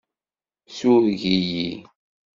[0.77, 1.71] Sureg-iyi.